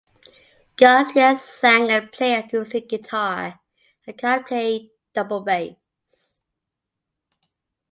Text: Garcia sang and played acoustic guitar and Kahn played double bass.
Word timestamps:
Garcia 0.77 1.37
sang 1.37 1.91
and 1.91 2.11
played 2.11 2.45
acoustic 2.45 2.89
guitar 2.89 3.59
and 4.07 4.17
Kahn 4.17 4.43
played 4.43 4.89
double 5.13 5.41
bass. 5.41 6.41